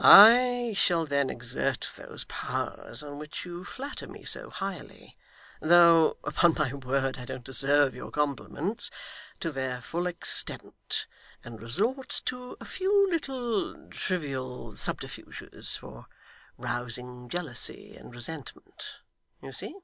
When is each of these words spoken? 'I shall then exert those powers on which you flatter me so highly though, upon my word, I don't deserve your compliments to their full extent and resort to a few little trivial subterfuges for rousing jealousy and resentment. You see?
'I 0.00 0.72
shall 0.76 1.06
then 1.06 1.30
exert 1.30 1.92
those 1.96 2.24
powers 2.24 3.04
on 3.04 3.16
which 3.16 3.44
you 3.44 3.62
flatter 3.64 4.08
me 4.08 4.24
so 4.24 4.50
highly 4.50 5.16
though, 5.60 6.16
upon 6.24 6.54
my 6.54 6.72
word, 6.74 7.16
I 7.16 7.24
don't 7.24 7.44
deserve 7.44 7.94
your 7.94 8.10
compliments 8.10 8.90
to 9.38 9.52
their 9.52 9.80
full 9.80 10.08
extent 10.08 11.06
and 11.44 11.62
resort 11.62 12.22
to 12.24 12.56
a 12.60 12.64
few 12.64 13.08
little 13.08 13.88
trivial 13.90 14.74
subterfuges 14.74 15.76
for 15.76 16.06
rousing 16.56 17.28
jealousy 17.28 17.96
and 17.96 18.12
resentment. 18.12 18.94
You 19.40 19.52
see? 19.52 19.76